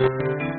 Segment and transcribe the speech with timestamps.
[0.00, 0.49] Qué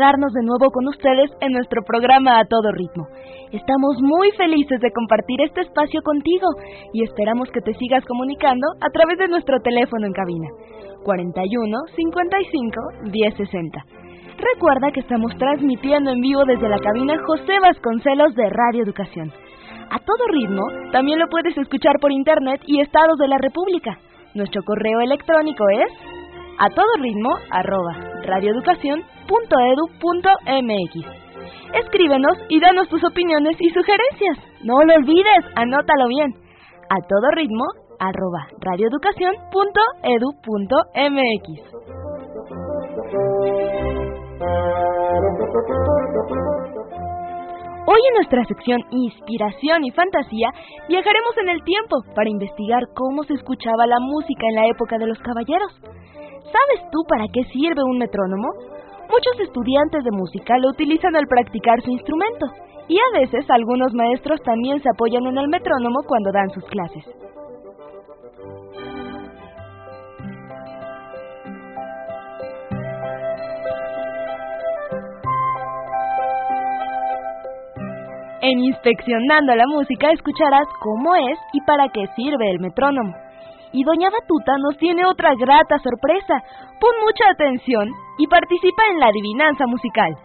[0.00, 3.06] de nuevo con ustedes en nuestro programa A Todo Ritmo.
[3.52, 6.46] Estamos muy felices de compartir este espacio contigo
[6.94, 10.48] y esperamos que te sigas comunicando a través de nuestro teléfono en cabina
[11.04, 12.80] 41 55
[13.12, 13.84] 1060.
[14.54, 19.30] Recuerda que estamos transmitiendo en vivo desde la cabina José Vasconcelos de Radio Educación.
[19.90, 23.98] A todo ritmo, también lo puedes escuchar por internet y estados de la República.
[24.34, 25.92] Nuestro correo electrónico es
[26.58, 27.96] a todo ritmo arroba
[29.30, 31.06] radioeducación.edu.mx.
[31.74, 34.38] Escríbenos y danos tus opiniones y sugerencias.
[34.64, 36.34] No lo olvides, anótalo bien.
[36.88, 37.64] A todo ritmo
[37.98, 41.60] arroba radioeducación.edu.mx.
[47.86, 50.50] Hoy en nuestra sección Inspiración y Fantasía
[50.88, 55.06] viajaremos en el tiempo para investigar cómo se escuchaba la música en la época de
[55.06, 55.72] los caballeros.
[55.82, 58.48] ¿Sabes tú para qué sirve un metrónomo?
[59.10, 62.46] Muchos estudiantes de música lo utilizan al practicar su instrumento
[62.86, 67.04] y a veces algunos maestros también se apoyan en el metrónomo cuando dan sus clases.
[78.42, 83.12] En Inspeccionando la Música escucharás cómo es y para qué sirve el metrónomo.
[83.72, 86.42] Y Doña Batuta nos tiene otra grata sorpresa.
[86.80, 87.88] Pon mucha atención
[88.18, 90.16] y participa en la adivinanza musical.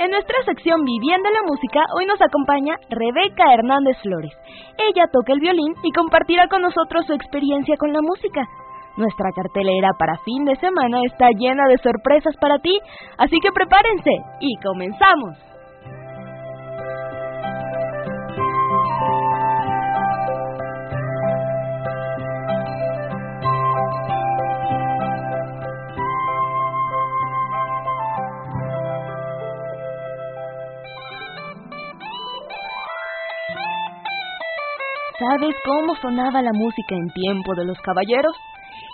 [0.00, 4.32] En nuestra sección Viviendo la Música, hoy nos acompaña Rebeca Hernández Flores.
[4.78, 8.42] Ella toca el violín y compartirá con nosotros su experiencia con la música.
[8.96, 12.78] Nuestra cartelera para fin de semana está llena de sorpresas para ti,
[13.18, 15.38] así que prepárense y comenzamos.
[35.20, 38.32] ¿Sabes cómo sonaba la música en tiempo de los caballeros?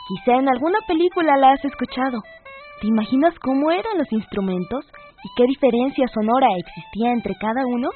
[0.09, 2.23] Quizá en alguna película la has escuchado.
[2.81, 4.85] ¿Te imaginas cómo eran los instrumentos
[5.25, 7.91] y qué diferencia sonora existía entre cada uno?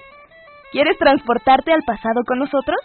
[0.73, 2.79] ¿Quieres transportarte al pasado con nosotros?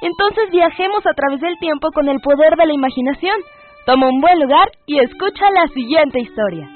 [0.00, 3.36] Entonces viajemos a través del tiempo con el poder de la imaginación.
[3.84, 6.68] Toma un buen lugar y escucha la siguiente historia.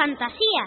[0.00, 0.64] Fantasía.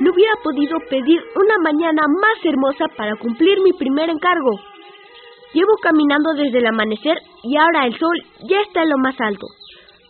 [0.00, 4.58] No hubiera podido pedir una mañana más hermosa para cumplir mi primer encargo.
[5.52, 8.16] Llevo caminando desde el amanecer y ahora el sol
[8.48, 9.46] ya está en lo más alto.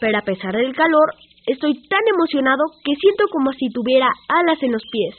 [0.01, 1.15] Pero a pesar del calor,
[1.47, 5.15] estoy tan emocionado que siento como si tuviera alas en los pies.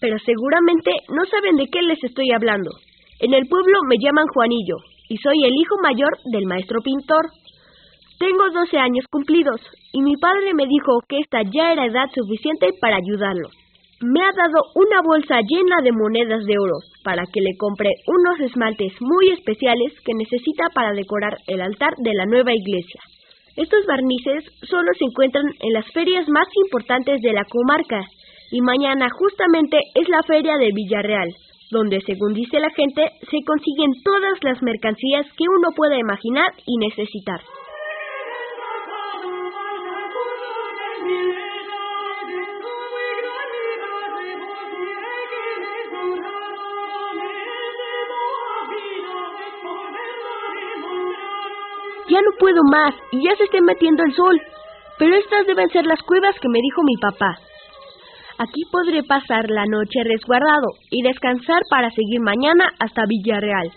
[0.00, 2.70] Pero seguramente no saben de qué les estoy hablando.
[3.20, 4.76] En el pueblo me llaman Juanillo
[5.08, 7.26] y soy el hijo mayor del maestro pintor.
[8.18, 9.60] Tengo 12 años cumplidos
[9.92, 13.48] y mi padre me dijo que esta ya era edad suficiente para ayudarlo
[14.00, 18.40] me ha dado una bolsa llena de monedas de oro para que le compre unos
[18.40, 23.00] esmaltes muy especiales que necesita para decorar el altar de la nueva iglesia.
[23.56, 28.04] Estos barnices solo se encuentran en las ferias más importantes de la comarca
[28.50, 31.32] y mañana justamente es la feria de Villarreal,
[31.70, 36.76] donde según dice la gente se consiguen todas las mercancías que uno pueda imaginar y
[36.76, 37.40] necesitar.
[52.38, 54.40] Puedo más y ya se está metiendo el sol.
[54.98, 57.36] Pero estas deben ser las cuevas que me dijo mi papá.
[58.38, 63.72] Aquí podré pasar la noche resguardado y descansar para seguir mañana hasta Villarreal.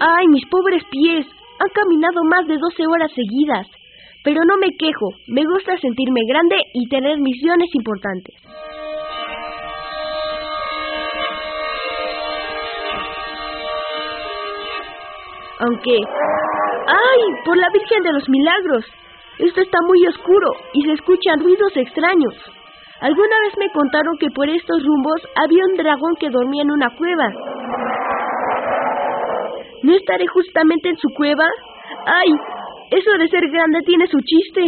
[0.00, 1.26] ¡Ay, mis pobres pies!
[1.58, 3.66] Han caminado más de 12 horas seguidas.
[4.24, 8.34] Pero no me quejo, me gusta sentirme grande y tener misiones importantes.
[15.60, 15.96] Aunque...
[16.86, 17.20] ¡Ay!
[17.44, 18.84] Por la Virgen de los Milagros.
[19.38, 22.34] Esto está muy oscuro y se escuchan ruidos extraños.
[23.00, 26.88] Alguna vez me contaron que por estos rumbos había un dragón que dormía en una
[26.96, 27.28] cueva.
[29.82, 31.46] ¿No estaré justamente en su cueva?
[32.06, 32.30] ¡Ay!
[32.90, 34.64] Eso de ser grande tiene su chiste.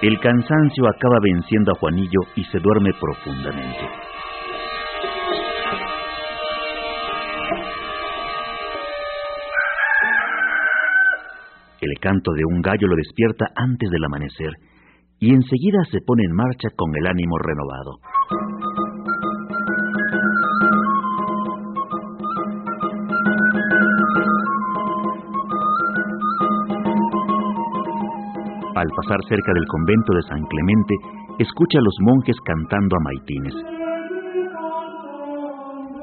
[0.00, 3.80] El cansancio acaba venciendo a Juanillo y se duerme profundamente.
[11.80, 14.52] El canto de un gallo lo despierta antes del amanecer
[15.18, 17.98] y enseguida se pone en marcha con el ánimo renovado.
[28.78, 30.94] Al pasar cerca del convento de San Clemente,
[31.40, 33.54] escucha a los monjes cantando a maitines.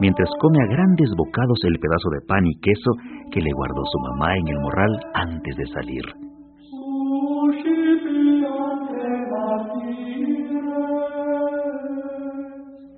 [0.02, 2.92] Mientras come a grandes bocados el pedazo de pan y queso
[3.32, 6.04] que le guardó su mamá en el morral antes de salir.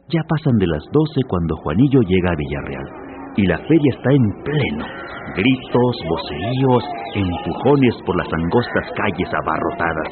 [0.10, 3.07] Ya pasan de las doce cuando Juanillo llega a Villarreal
[3.38, 10.10] y la feria está en pleno gritos, voceíos, empujones por las angostas calles abarrotadas.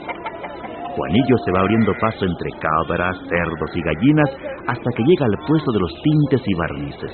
[0.96, 4.32] Juanillo se va abriendo paso entre cabras, cerdos y gallinas
[4.68, 7.12] hasta que llega al puesto de los tintes y barnices.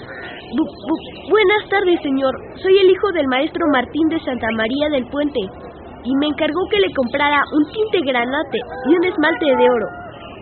[1.30, 2.34] buenas tardes, señor.
[2.62, 5.40] Soy el hijo del maestro Martín de Santa María del Puente
[6.04, 8.60] y me encargó que le comprara un tinte granate
[8.90, 9.88] y un esmalte de oro.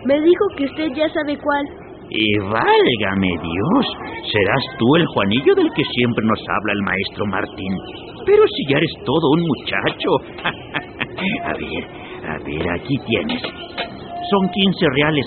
[0.04, 1.64] Me dijo que usted ya sabe cuál.
[2.12, 3.86] Y válgame Dios,
[4.32, 7.72] serás tú el Juanillo del que siempre nos habla el maestro Martín.
[8.26, 10.10] Pero si ya eres todo un muchacho.
[11.44, 11.84] a ver,
[12.28, 13.42] a ver, aquí tienes.
[13.42, 15.26] Son quince reales.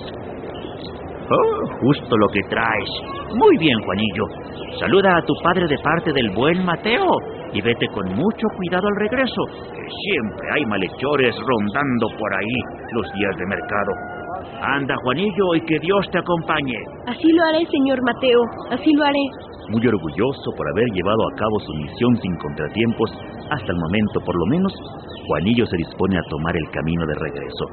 [1.29, 2.89] Oh, justo lo que traes.
[3.33, 4.25] Muy bien, Juanillo.
[4.77, 7.07] Saluda a tu padre de parte del buen Mateo
[7.53, 9.41] y vete con mucho cuidado al regreso,
[9.71, 12.57] que siempre hay malhechores rondando por ahí
[12.91, 14.12] los días de mercado.
[14.61, 16.77] Anda, Juanillo, y que Dios te acompañe.
[17.07, 18.41] Así lo haré, señor Mateo,
[18.71, 19.25] así lo haré.
[19.69, 23.11] Muy orgulloso por haber llevado a cabo su misión sin contratiempos,
[23.49, 24.73] hasta el momento por lo menos,
[25.27, 27.65] Juanillo se dispone a tomar el camino de regreso.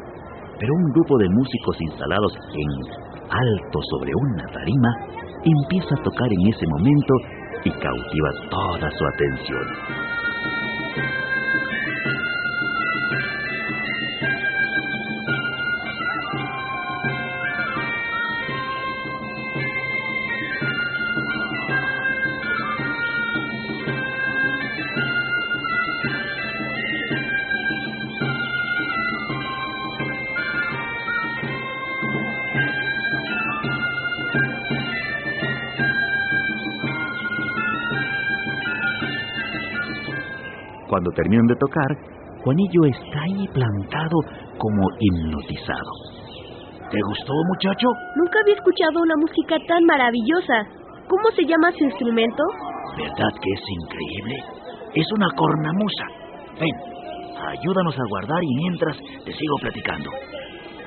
[0.58, 2.68] Pero un grupo de músicos instalados en
[3.30, 4.88] alto sobre una tarima
[5.44, 7.14] empieza a tocar en ese momento
[7.64, 9.66] y cautiva toda su atención.
[41.00, 41.88] Cuando terminan de tocar,
[42.44, 44.20] Juanillo está ahí plantado
[44.58, 45.92] como hipnotizado.
[46.92, 47.88] ¿Te gustó, muchacho?
[48.16, 50.60] Nunca había escuchado una música tan maravillosa.
[51.08, 52.42] ¿Cómo se llama su instrumento?
[52.98, 54.44] ¿Verdad que es increíble?
[54.92, 56.04] Es una cornamusa.
[56.60, 56.76] Ven,
[57.48, 60.10] ayúdanos a guardar y mientras te sigo platicando.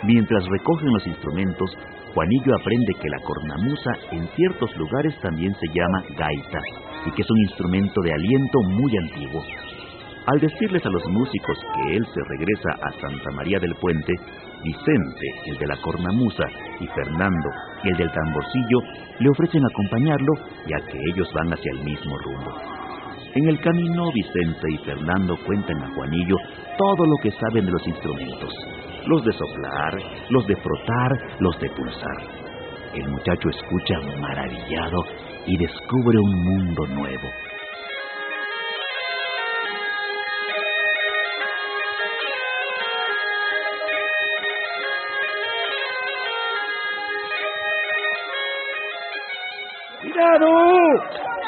[0.04, 1.76] Mientras recogen los instrumentos,
[2.14, 6.60] Juanillo aprende que la cornamusa en ciertos lugares también se llama gaita
[7.08, 9.42] y que es un instrumento de aliento muy antiguo.
[10.26, 14.14] Al decirles a los músicos que él se regresa a Santa María del Puente,
[14.64, 16.46] Vicente, el de la cornamusa,
[16.80, 17.50] y Fernando,
[17.84, 18.80] el del tamborcillo,
[19.20, 20.34] le ofrecen acompañarlo,
[20.66, 22.56] ya que ellos van hacia el mismo rumbo.
[23.36, 26.38] En el camino, Vicente y Fernando cuentan a Juanillo
[26.78, 28.54] todo lo que saben de los instrumentos,
[29.08, 29.98] los de soplar,
[30.30, 32.22] los de frotar, los de pulsar.
[32.94, 35.04] El muchacho escucha maravillado
[35.48, 37.28] y descubre un mundo nuevo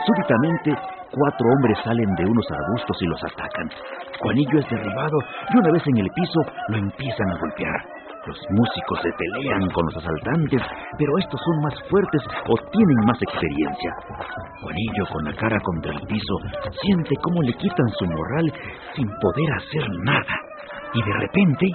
[0.05, 0.69] Súbitamente,
[1.09, 3.69] cuatro hombres salen de unos arbustos y los atacan.
[4.19, 5.17] Juanillo es derribado
[5.49, 6.39] y una vez en el piso
[6.69, 7.81] lo empiezan a golpear.
[8.27, 10.61] Los músicos se pelean con los asaltantes,
[10.97, 13.91] pero estos son más fuertes o tienen más experiencia.
[14.61, 16.35] Juanillo, con la cara contra el piso,
[16.81, 18.53] siente cómo le quitan su morral
[18.95, 20.35] sin poder hacer nada.
[20.93, 21.67] Y de repente...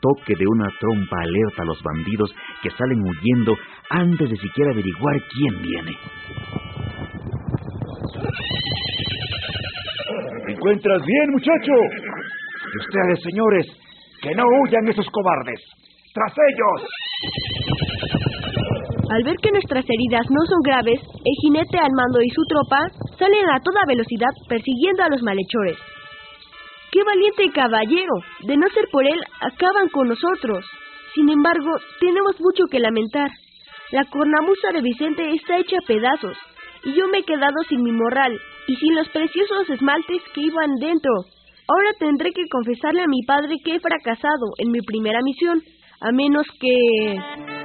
[0.00, 3.56] toque de una trompa alerta a los bandidos que salen huyendo
[3.90, 5.96] antes de siquiera averiguar quién viene.
[10.46, 11.72] ¿Me encuentras bien, muchacho?
[12.72, 13.66] Y ustedes, señores,
[14.22, 15.60] que no huyan esos cobardes.
[16.14, 16.88] ¡Tras ellos!
[19.10, 22.78] Al ver que nuestras heridas no son graves, el jinete al mando y su tropa
[23.18, 25.78] salen a toda velocidad persiguiendo a los malhechores.
[27.00, 28.12] ¡Qué valiente caballero!
[28.40, 30.66] De no ser por él, acaban con nosotros.
[31.14, 33.30] Sin embargo, tenemos mucho que lamentar.
[33.90, 36.36] La cornamusa de Vicente está hecha a pedazos,
[36.84, 40.74] y yo me he quedado sin mi morral y sin los preciosos esmaltes que iban
[40.78, 41.10] dentro.
[41.68, 45.62] Ahora tendré que confesarle a mi padre que he fracasado en mi primera misión,
[46.02, 47.59] a menos que...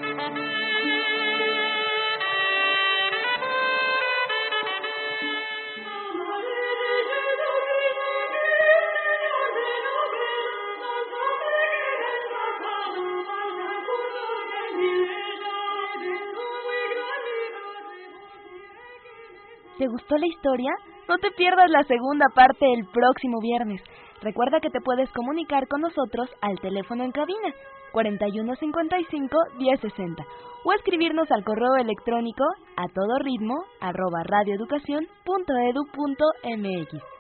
[19.86, 20.72] ¿Te gustó la historia?
[21.08, 23.84] No te pierdas la segunda parte el próximo viernes.
[24.20, 27.54] Recuerda que te puedes comunicar con nosotros al teléfono en cabina
[27.92, 30.26] 4155 1060
[30.64, 32.46] o escribirnos al correo electrónico
[32.78, 37.15] a todo ritmo arroba radioeducación.edu.mx.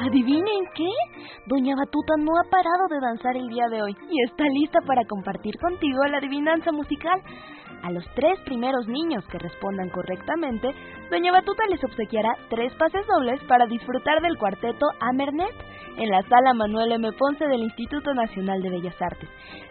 [0.00, 0.88] ¿Adivinen qué?
[1.44, 5.04] Doña Batuta no ha parado de danzar el día de hoy y está lista para
[5.04, 7.20] compartir contigo la adivinanza musical.
[7.82, 10.74] A los tres primeros niños que respondan correctamente,
[11.10, 15.52] Doña Batuta les obsequiará tres pases dobles para disfrutar del cuarteto Amernet
[15.96, 17.10] en la sala Manuel M.
[17.18, 19.28] Ponce del Instituto Nacional de Bellas Artes.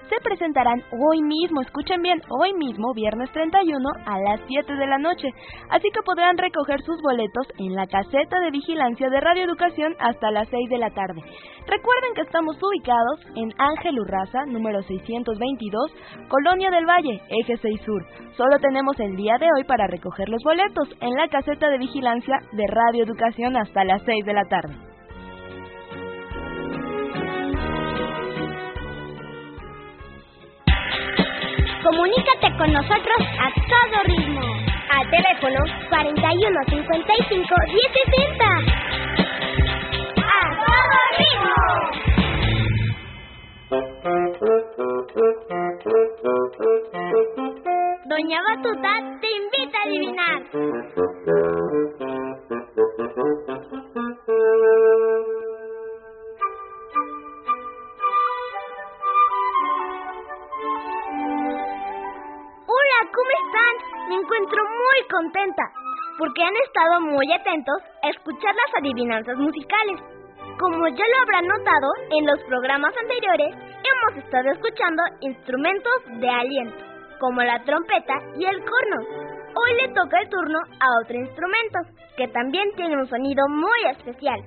[0.09, 4.97] Se presentarán hoy mismo, escuchen bien, hoy mismo, viernes 31 a las 7 de la
[4.97, 5.29] noche,
[5.69, 10.31] así que podrán recoger sus boletos en la caseta de vigilancia de Radio Educación hasta
[10.31, 11.21] las 6 de la tarde.
[11.67, 15.91] Recuerden que estamos ubicados en Ángel Urraza, número 622,
[16.27, 18.03] Colonia del Valle, Eje 6 Sur.
[18.35, 22.39] Solo tenemos el día de hoy para recoger los boletos en la caseta de vigilancia
[22.51, 24.75] de Radio Educación hasta las 6 de la tarde.
[31.83, 34.41] Comunícate con nosotros a todo ritmo.
[34.91, 35.59] Al teléfono
[35.89, 38.45] 41 55 1060.
[40.21, 41.59] ¡A todo ritmo!
[48.05, 50.39] Doña Batuta te invita a adivinar.
[65.19, 65.63] Contenta
[66.17, 69.99] porque han estado muy atentos a escuchar las adivinanzas musicales.
[70.59, 71.87] Como ya lo habrán notado,
[72.19, 76.83] en los programas anteriores hemos estado escuchando instrumentos de aliento,
[77.19, 78.97] como la trompeta y el corno.
[79.55, 81.79] Hoy le toca el turno a otro instrumento,
[82.17, 84.39] que también tiene un sonido muy especial.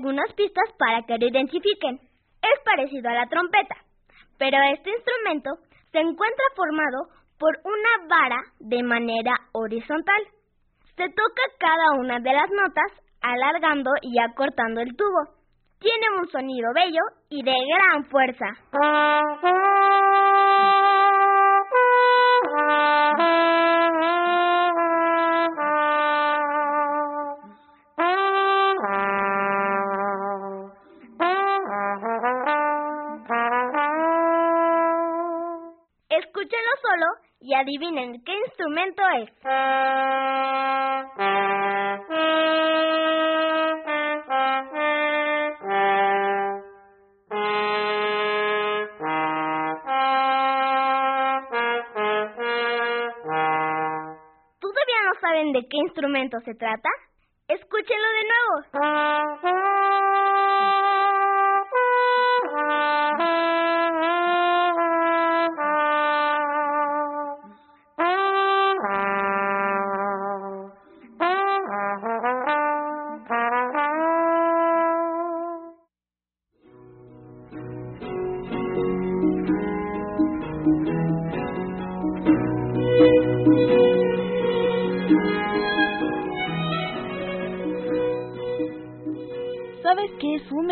[0.00, 2.00] Algunas pistas para que lo identifiquen.
[2.40, 3.76] Es parecido a la trompeta,
[4.38, 5.50] pero este instrumento
[5.92, 10.22] se encuentra formado por una vara de manera horizontal.
[10.96, 15.36] Se toca cada una de las notas alargando y acortando el tubo.
[15.78, 18.46] Tiene un sonido bello y de gran fuerza.
[37.70, 39.30] Adivinen qué instrumento es.
[54.58, 56.88] ¿Todavía no saben de qué instrumento se trata?
[57.46, 59.59] Escúchenlo de nuevo.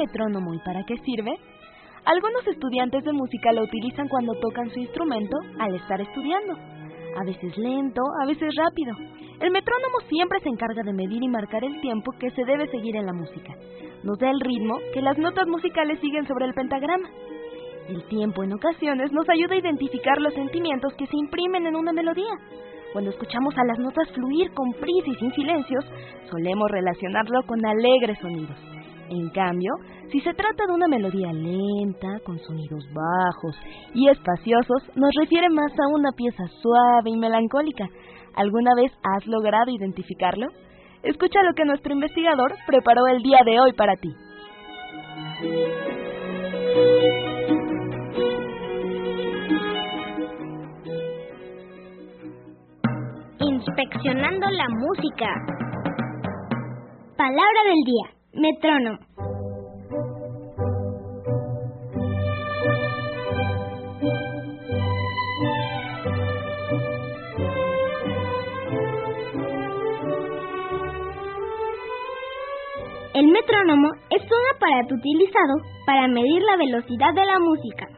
[0.09, 1.39] Metrónomo y para qué sirve?
[2.05, 6.55] Algunos estudiantes de música lo utilizan cuando tocan su instrumento al estar estudiando.
[7.17, 8.97] A veces lento, a veces rápido.
[9.41, 12.97] El metrónomo siempre se encarga de medir y marcar el tiempo que se debe seguir
[12.97, 13.53] en la música.
[14.03, 17.09] Nos da el ritmo que las notas musicales siguen sobre el pentagrama.
[17.89, 21.93] El tiempo en ocasiones nos ayuda a identificar los sentimientos que se imprimen en una
[21.93, 22.33] melodía.
[22.93, 25.85] Cuando escuchamos a las notas fluir con prisa y sin silencios,
[26.31, 28.78] solemos relacionarlo con alegres sonidos.
[29.11, 29.73] En cambio,
[30.13, 33.57] si se trata de una melodía lenta, con sonidos bajos
[33.95, 37.87] y espaciosos, nos refiere más a una pieza suave y melancólica.
[38.35, 40.49] ¿Alguna vez has logrado identificarlo?
[41.03, 44.15] Escucha lo que nuestro investigador preparó el día de hoy para ti.
[53.41, 55.27] Inspeccionando la música.
[57.17, 58.18] Palabra del día.
[58.39, 58.99] Metrónomo.
[73.13, 77.89] El metrónomo es un aparato utilizado para medir la velocidad de la música.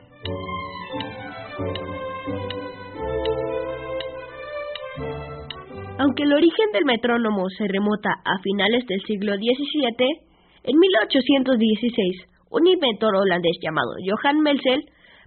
[5.98, 10.29] Aunque el origen del metrónomo se remota a finales del siglo XVII,
[10.64, 14.84] en 1816 un inventor holandés llamado Johan Melsel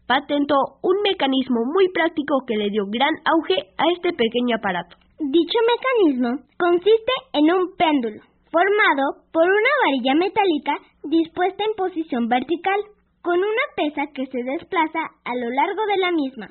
[0.08, 4.98] patentó un mecanismo muy práctico que le dio gran auge a este pequeño aparato.
[5.20, 12.80] Dicho mecanismo consiste en un péndulo formado por una varilla metálica dispuesta en posición vertical
[13.22, 16.48] con una pesa que se desplaza a lo largo de la misma.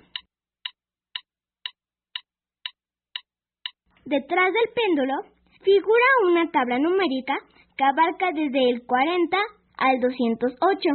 [4.05, 5.15] Detrás del péndulo
[5.63, 7.37] figura una tabla numérica
[7.77, 9.37] que abarca desde el 40
[9.77, 10.89] al 208.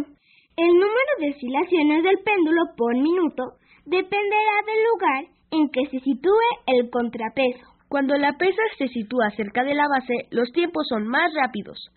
[0.58, 3.44] El número de oscilaciones del péndulo por minuto
[3.86, 7.66] dependerá del lugar en que se sitúe el contrapeso.
[7.88, 11.90] Cuando la pesa se sitúa cerca de la base, los tiempos son más rápidos.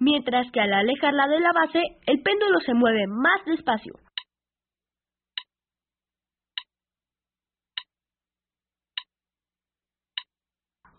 [0.00, 3.94] Mientras que al alejarla de la base, el péndulo se mueve más despacio.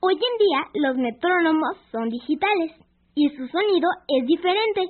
[0.02, 2.72] Hoy en día los metrónomos son digitales
[3.16, 4.82] y su sonido es diferente,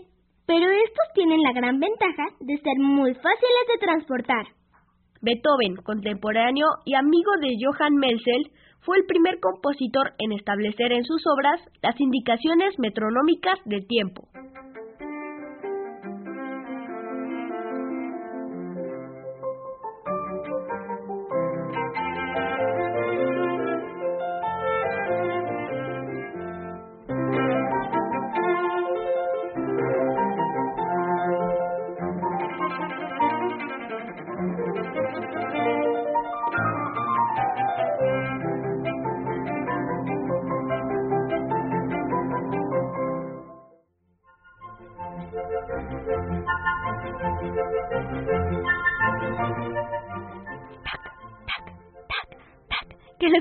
[0.45, 4.45] pero estos tienen la gran ventaja de ser muy fáciles de transportar.
[5.21, 11.23] Beethoven, contemporáneo y amigo de Johann Melsel, fue el primer compositor en establecer en sus
[11.25, 14.27] obras las indicaciones metronómicas de tiempo.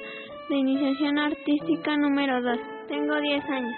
[0.50, 2.58] de Iniciación Artística número 2.
[2.88, 3.74] Tengo 10 años.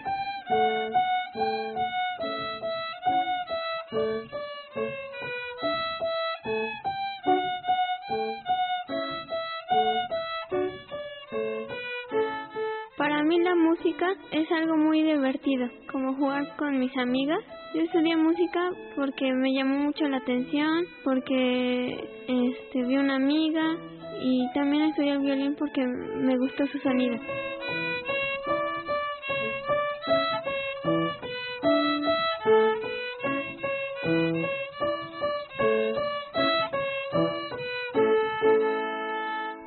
[13.32, 17.40] Mí la música es algo muy divertido, como jugar con mis amigas.
[17.74, 23.78] Yo estudié música porque me llamó mucho la atención, porque este, vi una amiga
[24.20, 27.16] y también estudié el violín porque me gustó su sonido.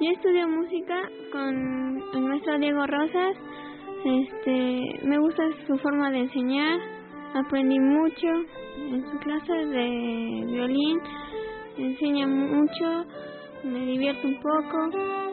[0.01, 3.24] Yo estudio música con el maestro Diego Rosas.
[4.05, 6.79] Este, me gusta su forma de enseñar.
[7.33, 8.27] Aprendí mucho
[8.77, 10.99] en su clase de violín.
[11.75, 13.03] Enseña mucho,
[13.63, 15.24] me divierto un poco.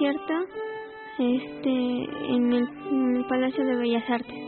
[0.00, 0.32] Concierto
[1.18, 4.39] este en el, en el Palacio de Bellas Artes.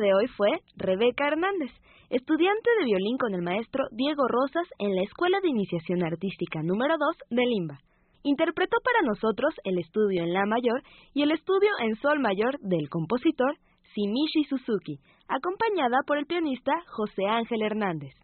[0.00, 1.72] De hoy fue Rebeca Hernández,
[2.08, 6.94] estudiante de violín con el maestro Diego Rosas en la Escuela de Iniciación Artística número
[6.98, 7.80] 2 de Limba.
[8.22, 10.82] Interpretó para nosotros el estudio en La mayor
[11.14, 13.56] y el estudio en Sol mayor del compositor
[13.92, 18.14] Shimishi Suzuki, acompañada por el pianista José Ángel Hernández.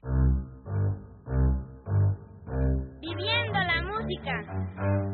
[3.01, 5.13] Viviendo la música.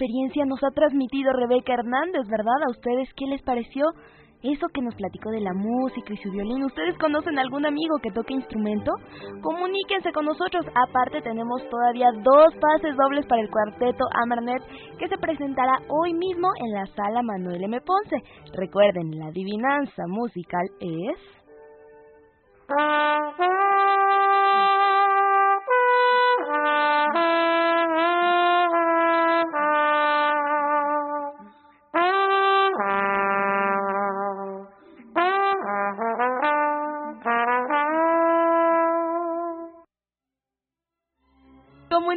[0.00, 2.56] Experiencia nos ha transmitido Rebeca Hernández, ¿verdad?
[2.66, 3.84] ¿A ustedes qué les pareció
[4.42, 6.64] eso que nos platicó de la música y su violín?
[6.64, 8.92] ¿Ustedes conocen algún amigo que toque instrumento?
[9.42, 10.64] Comuníquense con nosotros.
[10.88, 14.62] Aparte tenemos todavía dos pases dobles para el cuarteto Amarnet
[14.98, 17.78] que se presentará hoy mismo en la sala Manuel M.
[17.82, 18.22] Ponce.
[18.54, 21.18] Recuerden, la adivinanza musical es...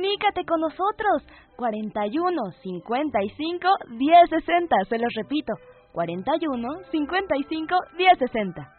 [0.03, 1.23] Comunícate con nosotros.
[1.55, 4.75] 41 55 10 60.
[4.89, 5.53] Se los repito.
[5.93, 8.73] 41 55 10 60.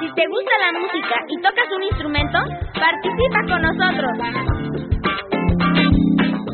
[0.00, 2.38] Si te gusta la música y tocas un instrumento,
[2.72, 4.12] participa con nosotros.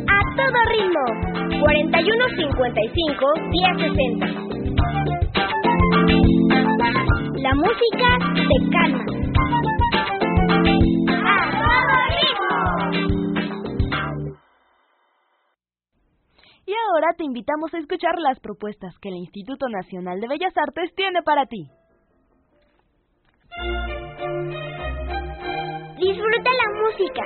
[0.09, 1.61] A todo ritmo.
[1.61, 4.46] 41 55 10 60.
[7.38, 9.05] La música te calma.
[11.22, 12.53] ¡A todo ritmo!
[16.66, 20.94] Y ahora te invitamos a escuchar las propuestas que el Instituto Nacional de Bellas Artes
[20.94, 21.68] tiene para ti.
[25.99, 27.22] Disfruta la música.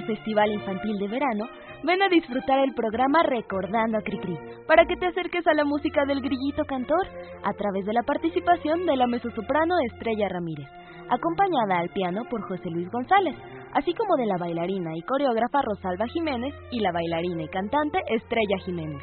[0.00, 1.44] Del Festival Infantil de Verano,
[1.82, 4.36] ven a disfrutar el programa Recordando a Cricri,
[4.66, 7.06] para que te acerques a la música del grillito cantor
[7.42, 10.68] a través de la participación de la mezzosoprano Estrella Ramírez,
[11.08, 13.36] acompañada al piano por José Luis González,
[13.74, 18.58] así como de la bailarina y coreógrafa Rosalba Jiménez y la bailarina y cantante Estrella
[18.64, 19.02] Jiménez.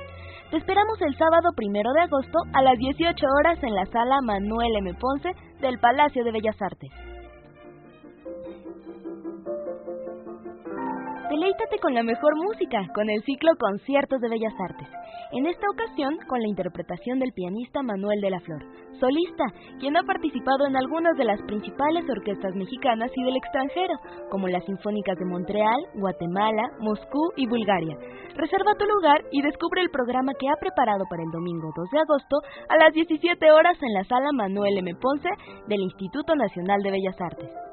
[0.52, 4.78] Te esperamos el sábado primero de agosto a las 18 horas en la sala Manuel
[4.78, 4.94] M.
[4.94, 7.07] Ponce del Palacio de Bellas Artes.
[11.38, 14.88] Deleítate con la mejor música, con el ciclo Conciertos de Bellas Artes.
[15.32, 18.66] En esta ocasión, con la interpretación del pianista Manuel de la Flor,
[19.00, 19.46] solista,
[19.80, 23.94] quien ha participado en algunas de las principales orquestas mexicanas y del extranjero,
[24.32, 27.96] como las Sinfónicas de Montreal, Guatemala, Moscú y Bulgaria.
[28.34, 32.00] Reserva tu lugar y descubre el programa que ha preparado para el domingo 2 de
[32.00, 34.90] agosto a las 17 horas en la sala Manuel M.
[35.00, 35.30] Ponce
[35.68, 37.67] del Instituto Nacional de Bellas Artes.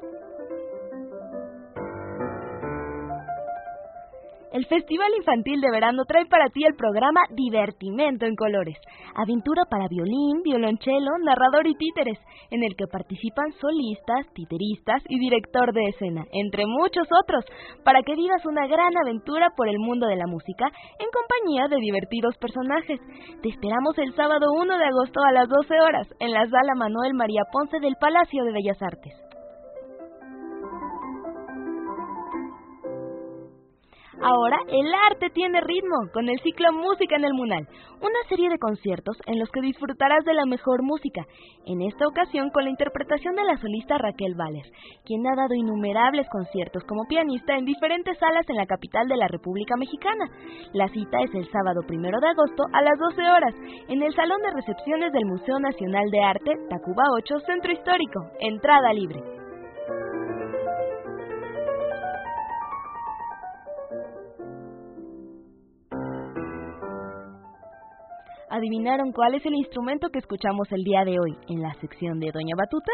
[4.55, 8.77] El Festival Infantil de Verano trae para ti el programa Divertimento en Colores,
[9.13, 12.17] aventura para violín, violonchelo, narrador y títeres,
[12.51, 17.43] en el que participan solistas, titeristas y director de escena, entre muchos otros,
[17.83, 21.81] para que vivas una gran aventura por el mundo de la música en compañía de
[21.81, 23.01] divertidos personajes.
[23.41, 27.13] Te esperamos el sábado 1 de agosto a las 12 horas en la sala Manuel
[27.13, 29.24] María Ponce del Palacio de Bellas Artes.
[34.21, 37.67] Ahora el arte tiene ritmo con el ciclo Música en el Munal,
[37.99, 41.25] una serie de conciertos en los que disfrutarás de la mejor música,
[41.65, 44.65] en esta ocasión con la interpretación de la solista Raquel Valer,
[45.03, 49.27] quien ha dado innumerables conciertos como pianista en diferentes salas en la capital de la
[49.27, 50.25] República Mexicana.
[50.73, 53.53] La cita es el sábado primero de agosto a las 12 horas
[53.89, 58.93] en el Salón de Recepciones del Museo Nacional de Arte, Tacuba 8, Centro Histórico, entrada
[58.93, 59.44] libre.
[68.55, 72.31] ¿Adivinaron cuál es el instrumento que escuchamos el día de hoy en la sección de
[72.31, 72.91] Doña Batuta?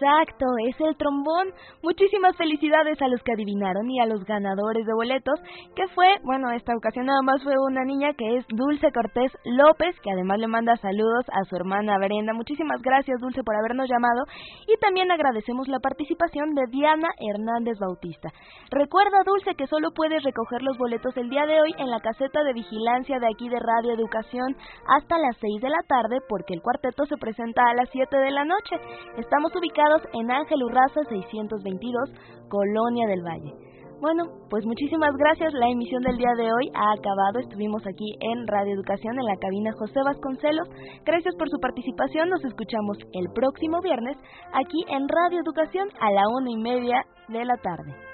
[0.00, 1.52] Exacto, es el trombón.
[1.82, 5.38] Muchísimas felicidades a los que adivinaron y a los ganadores de boletos,
[5.76, 9.94] que fue, bueno, esta ocasión nada más fue una niña que es Dulce Cortés López,
[10.02, 12.32] que además le manda saludos a su hermana Brenda.
[12.32, 14.24] Muchísimas gracias, Dulce, por habernos llamado.
[14.66, 18.30] Y también agradecemos la participación de Diana Hernández Bautista.
[18.70, 22.42] Recuerda, Dulce, que solo puedes recoger los boletos el día de hoy en la caseta
[22.42, 24.56] de vigilancia de aquí de Radio Educación
[24.88, 28.30] hasta las 6 de la tarde, porque el cuarteto se presenta a las 7 de
[28.30, 28.76] la noche.
[29.18, 32.10] Estamos ubicados en Ángel Urraza 622,
[32.48, 33.52] Colonia del Valle.
[34.00, 35.52] Bueno, pues muchísimas gracias.
[35.52, 37.38] La emisión del día de hoy ha acabado.
[37.38, 40.68] Estuvimos aquí en Radio Educación en la cabina José Vasconcelos.
[41.04, 42.30] Gracias por su participación.
[42.30, 44.16] Nos escuchamos el próximo viernes
[44.54, 48.09] aquí en Radio Educación a la una y media de la tarde.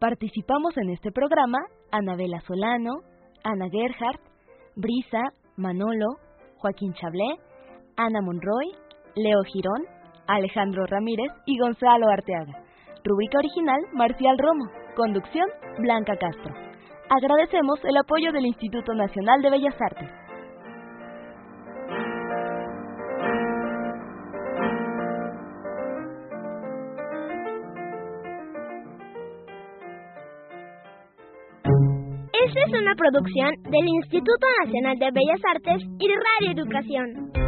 [0.00, 1.58] Participamos en este programa
[1.90, 3.00] Anabela Solano,
[3.42, 4.20] Ana Gerhardt,
[4.76, 6.06] Brisa, Manolo,
[6.58, 7.26] Joaquín Chablé,
[7.96, 8.70] Ana Monroy,
[9.16, 9.82] Leo Girón,
[10.28, 12.62] Alejandro Ramírez y Gonzalo Arteaga.
[13.02, 14.70] Rúbrica original Marcial Romo.
[14.94, 15.46] Conducción
[15.78, 16.54] Blanca Castro.
[17.10, 20.27] Agradecemos el apoyo del Instituto Nacional de Bellas Artes.
[32.88, 37.47] Una producción del Instituto Nacional de Bellas Artes y Radio Educación.